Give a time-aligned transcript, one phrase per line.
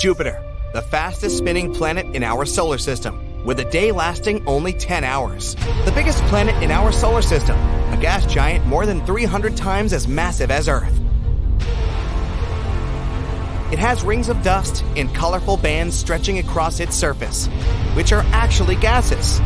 [0.00, 5.04] Jupiter, the fastest spinning planet in our solar system, with a day lasting only 10
[5.04, 5.56] hours.
[5.84, 7.58] The biggest planet in our solar system,
[7.92, 10.98] a gas giant more than 300 times as massive as Earth.
[13.70, 17.48] It has rings of dust in colorful bands stretching across its surface,
[17.92, 19.38] which are actually gases.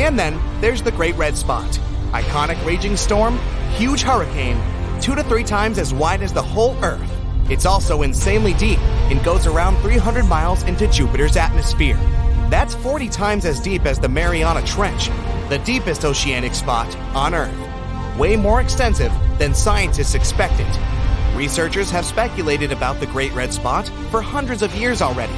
[0.00, 1.70] And then there's the Great Red Spot,
[2.10, 3.38] iconic raging storm,
[3.74, 4.60] huge hurricane,
[5.00, 7.19] two to three times as wide as the whole Earth.
[7.50, 8.78] It's also insanely deep
[9.10, 11.96] and goes around 300 miles into Jupiter's atmosphere.
[12.48, 15.08] That's 40 times as deep as the Mariana Trench,
[15.48, 18.16] the deepest oceanic spot on Earth.
[18.16, 20.66] Way more extensive than scientists expected.
[21.34, 25.32] Researchers have speculated about the Great Red Spot for hundreds of years already.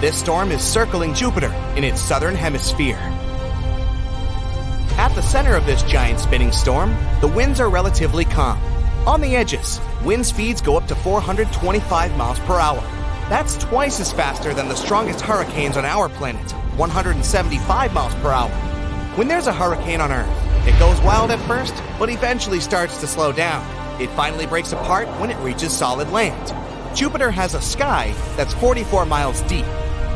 [0.00, 2.98] This storm is circling Jupiter in its southern hemisphere.
[4.96, 8.58] At the center of this giant spinning storm, the winds are relatively calm.
[9.06, 12.80] On the edges, wind speeds go up to 425 miles per hour.
[13.28, 18.50] That's twice as faster than the strongest hurricanes on our planet, 175 miles per hour.
[19.16, 23.06] When there's a hurricane on Earth, it goes wild at first, but eventually starts to
[23.06, 23.64] slow down.
[24.00, 26.54] It finally breaks apart when it reaches solid land.
[26.96, 29.66] Jupiter has a sky that's 44 miles deep.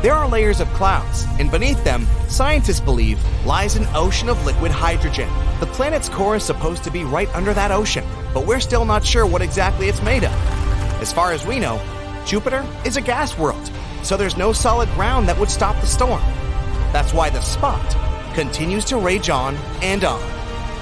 [0.03, 4.69] There are layers of clouds, and beneath them, scientists believe, lies an ocean of liquid
[4.69, 5.29] hydrogen.
[5.61, 9.05] The planet's core is supposed to be right under that ocean, but we're still not
[9.05, 10.33] sure what exactly it's made of.
[11.01, 11.81] As far as we know,
[12.25, 13.71] Jupiter is a gas world,
[14.03, 16.21] so there's no solid ground that would stop the storm.
[16.91, 17.95] That's why the spot
[18.33, 20.21] continues to rage on and on.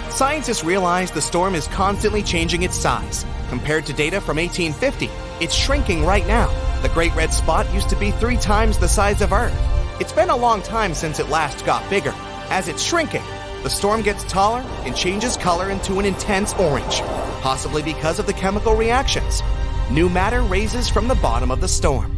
[0.09, 3.23] Scientists realize the storm is constantly changing its size.
[3.49, 6.49] Compared to data from 1850, it's shrinking right now.
[6.81, 9.55] The Great Red Spot used to be three times the size of Earth.
[9.99, 12.11] It's been a long time since it last got bigger.
[12.49, 13.21] As it's shrinking,
[13.61, 17.01] the storm gets taller and changes color into an intense orange,
[17.41, 19.43] possibly because of the chemical reactions.
[19.91, 22.17] New matter raises from the bottom of the storm.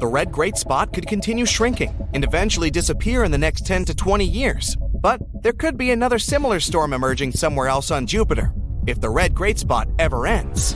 [0.00, 3.94] The red great spot could continue shrinking and eventually disappear in the next 10 to
[3.94, 4.76] 20 years.
[5.00, 8.52] But there could be another similar storm emerging somewhere else on Jupiter,
[8.88, 10.74] if the red great spot ever ends.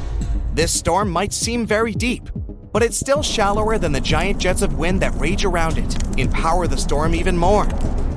[0.54, 2.28] This storm might seem very deep,
[2.72, 6.30] but it's still shallower than the giant jets of wind that rage around it and
[6.30, 7.66] power the storm even more.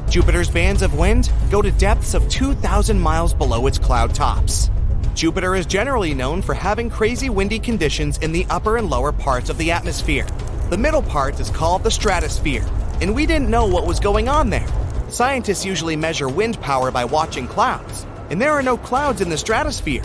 [0.10, 4.70] Jupiter's bands of wind go to depths of 2,000 miles below its cloud tops.
[5.14, 9.50] Jupiter is generally known for having crazy windy conditions in the upper and lower parts
[9.50, 10.28] of the atmosphere.
[10.70, 12.66] The middle part is called the stratosphere,
[13.00, 14.68] and we didn't know what was going on there.
[15.08, 19.38] Scientists usually measure wind power by watching clouds, and there are no clouds in the
[19.38, 20.04] stratosphere.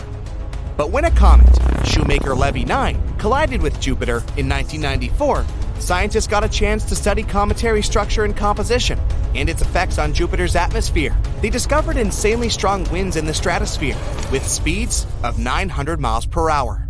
[0.77, 5.45] But when a comet, Shoemaker Levy 9, collided with Jupiter in 1994,
[5.79, 8.99] scientists got a chance to study cometary structure and composition
[9.35, 11.15] and its effects on Jupiter's atmosphere.
[11.41, 13.95] They discovered insanely strong winds in the stratosphere
[14.31, 16.87] with speeds of 900 miles per hour.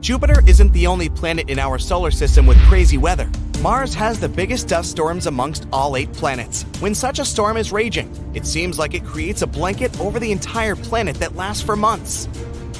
[0.00, 3.28] Jupiter isn't the only planet in our solar system with crazy weather.
[3.62, 6.64] Mars has the biggest dust storms amongst all eight planets.
[6.80, 10.30] When such a storm is raging, it seems like it creates a blanket over the
[10.30, 12.28] entire planet that lasts for months.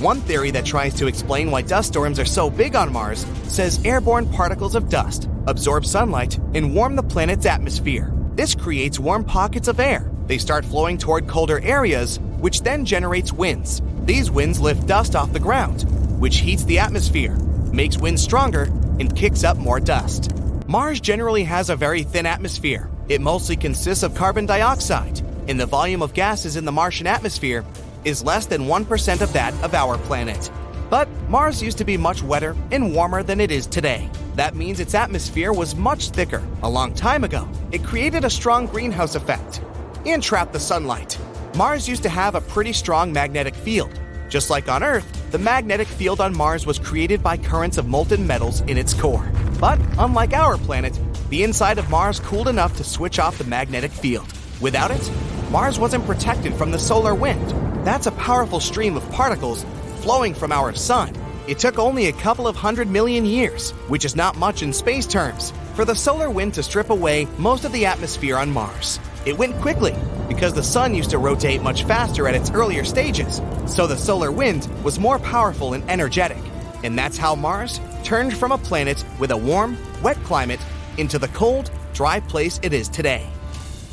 [0.00, 3.82] One theory that tries to explain why dust storms are so big on Mars says
[3.82, 8.12] airborne particles of dust absorb sunlight and warm the planet's atmosphere.
[8.34, 10.10] This creates warm pockets of air.
[10.26, 13.80] They start flowing toward colder areas, which then generates winds.
[14.04, 15.86] These winds lift dust off the ground,
[16.20, 17.34] which heats the atmosphere,
[17.72, 18.64] makes winds stronger,
[19.00, 20.30] and kicks up more dust.
[20.66, 22.90] Mars generally has a very thin atmosphere.
[23.08, 27.64] It mostly consists of carbon dioxide, and the volume of gases in the Martian atmosphere
[28.06, 30.50] is less than 1% of that of our planet.
[30.88, 34.08] But Mars used to be much wetter and warmer than it is today.
[34.36, 37.48] That means its atmosphere was much thicker a long time ago.
[37.72, 39.60] It created a strong greenhouse effect
[40.06, 41.18] and trapped the sunlight.
[41.56, 43.90] Mars used to have a pretty strong magnetic field.
[44.28, 48.24] Just like on Earth, the magnetic field on Mars was created by currents of molten
[48.26, 49.28] metals in its core.
[49.58, 50.98] But unlike our planet,
[51.30, 54.32] the inside of Mars cooled enough to switch off the magnetic field.
[54.60, 55.10] Without it,
[55.50, 57.65] Mars wasn't protected from the solar wind.
[57.86, 59.64] That's a powerful stream of particles
[60.00, 61.14] flowing from our sun.
[61.46, 65.06] It took only a couple of hundred million years, which is not much in space
[65.06, 68.98] terms, for the solar wind to strip away most of the atmosphere on Mars.
[69.24, 69.94] It went quickly
[70.26, 74.32] because the sun used to rotate much faster at its earlier stages, so the solar
[74.32, 76.42] wind was more powerful and energetic.
[76.82, 80.60] And that's how Mars turned from a planet with a warm, wet climate
[80.98, 83.24] into the cold, dry place it is today.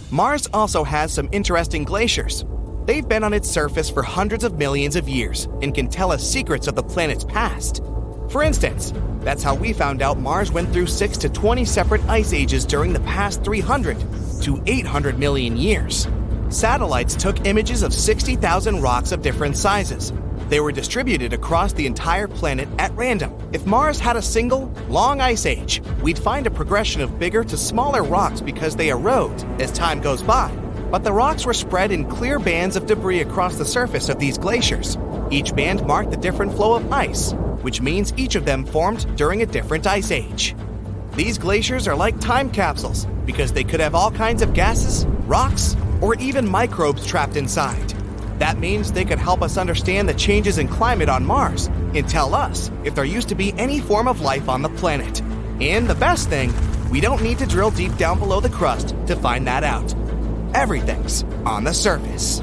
[0.10, 2.44] Mars also has some interesting glaciers.
[2.86, 6.28] They've been on its surface for hundreds of millions of years and can tell us
[6.30, 7.82] secrets of the planet's past.
[8.30, 8.92] For instance,
[9.22, 12.92] that's how we found out Mars went through 6 to 20 separate ice ages during
[12.92, 13.98] the past 300
[14.42, 16.10] to 800 million years.
[16.50, 20.12] Satellites took images of 60,000 rocks of different sizes.
[20.50, 23.34] They were distributed across the entire planet at random.
[23.54, 27.56] If Mars had a single, long ice age, we'd find a progression of bigger to
[27.56, 30.52] smaller rocks because they erode as time goes by.
[30.94, 34.38] But the rocks were spread in clear bands of debris across the surface of these
[34.38, 34.96] glaciers.
[35.32, 37.32] Each band marked a different flow of ice,
[37.64, 40.56] which means each of them formed during a different ice age.
[41.14, 45.76] These glaciers are like time capsules because they could have all kinds of gases, rocks,
[46.00, 47.90] or even microbes trapped inside.
[48.38, 52.36] That means they could help us understand the changes in climate on Mars and tell
[52.36, 55.22] us if there used to be any form of life on the planet.
[55.60, 56.54] And the best thing,
[56.92, 59.92] we don't need to drill deep down below the crust to find that out.
[60.54, 62.42] Everything's on the surface.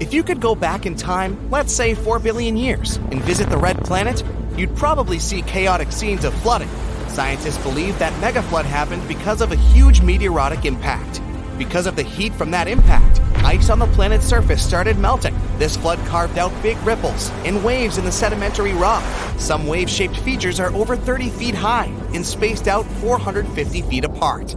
[0.00, 3.58] If you could go back in time, let's say 4 billion years, and visit the
[3.58, 4.24] red planet,
[4.56, 6.70] you'd probably see chaotic scenes of flooding.
[7.08, 11.20] Scientists believe that megaflood happened because of a huge meteoritic impact.
[11.58, 15.36] Because of the heat from that impact, ice on the planet's surface started melting.
[15.58, 19.04] This flood carved out big ripples and waves in the sedimentary rock.
[19.38, 24.56] Some wave shaped features are over 30 feet high and spaced out 450 feet apart.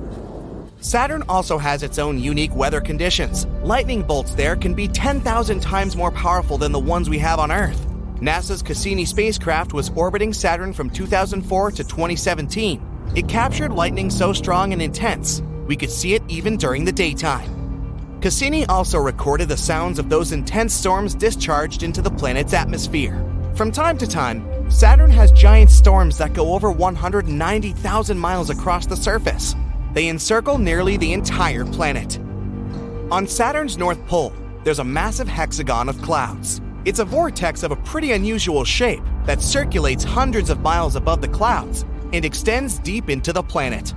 [0.83, 3.45] Saturn also has its own unique weather conditions.
[3.63, 7.53] Lightning bolts there can be 10,000 times more powerful than the ones we have on
[7.53, 7.87] Earth.
[8.19, 12.81] NASA's Cassini spacecraft was orbiting Saturn from 2004 to 2017.
[13.15, 18.19] It captured lightning so strong and intense we could see it even during the daytime.
[18.19, 23.23] Cassini also recorded the sounds of those intense storms discharged into the planet's atmosphere.
[23.55, 28.97] From time to time, Saturn has giant storms that go over 190,000 miles across the
[28.97, 29.55] surface.
[29.93, 32.19] They encircle nearly the entire planet.
[33.11, 36.61] On Saturn's North Pole, there's a massive hexagon of clouds.
[36.85, 41.27] It's a vortex of a pretty unusual shape that circulates hundreds of miles above the
[41.27, 43.93] clouds and extends deep into the planet.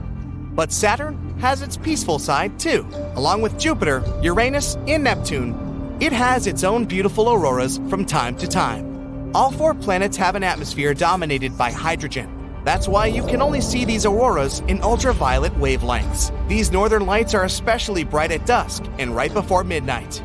[0.54, 2.86] But Saturn has its peaceful side too.
[3.14, 8.46] Along with Jupiter, Uranus, and Neptune, it has its own beautiful auroras from time to
[8.46, 9.34] time.
[9.34, 12.35] All four planets have an atmosphere dominated by hydrogen.
[12.66, 16.32] That's why you can only see these auroras in ultraviolet wavelengths.
[16.48, 20.20] These northern lights are especially bright at dusk and right before midnight.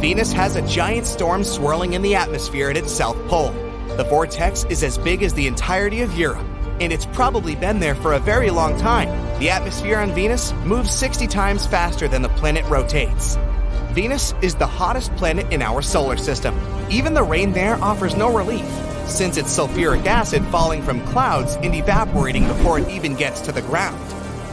[0.00, 3.52] Venus has a giant storm swirling in the atmosphere at its south pole.
[3.98, 6.46] The vortex is as big as the entirety of Europe
[6.80, 9.10] and it's probably been there for a very long time.
[9.40, 13.36] The atmosphere on Venus moves 60 times faster than the planet rotates.
[13.90, 16.58] Venus is the hottest planet in our solar system.
[16.90, 18.64] Even the rain there offers no relief,
[19.06, 23.62] since it's sulfuric acid falling from clouds and evaporating before it even gets to the
[23.62, 23.98] ground.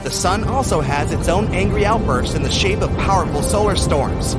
[0.04, 4.36] The sun also has its own angry outbursts in the shape of powerful solar storms.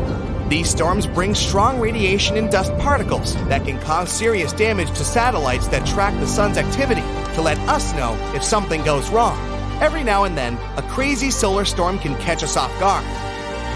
[0.49, 5.69] These storms bring strong radiation and dust particles that can cause serious damage to satellites
[5.69, 7.03] that track the sun's activity
[7.35, 9.39] to let us know if something goes wrong.
[9.81, 13.30] Every now and then, a crazy solar storm can catch us off guard.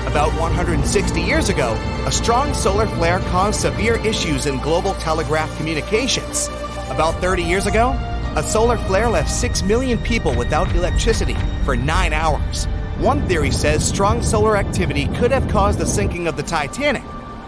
[0.07, 1.73] About 160 years ago,
[2.07, 6.49] a strong solar flare caused severe issues in global telegraph communications.
[6.91, 7.91] About 30 years ago,
[8.37, 12.67] a solar flare left 6 million people without electricity for 9 hours.
[12.99, 17.03] One theory says strong solar activity could have caused the sinking of the Titanic.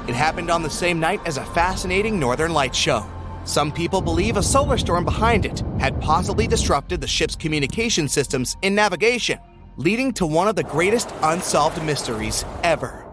[0.08, 3.06] It happened on the same night as a fascinating northern light show.
[3.44, 8.56] Some people believe a solar storm behind it had possibly disrupted the ship's communication systems
[8.62, 9.38] and navigation,
[9.76, 13.05] leading to one of the greatest unsolved mysteries ever.